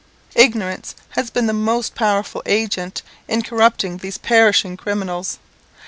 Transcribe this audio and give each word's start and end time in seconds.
Ignorance 0.33 0.95
has 1.11 1.29
been 1.29 1.45
the 1.45 1.53
most 1.53 1.93
powerful 1.93 2.41
agent 2.47 3.03
in 3.27 3.43
corrupting 3.43 3.97
these 3.97 4.17
perishing 4.17 4.75
criminals. 4.75 5.37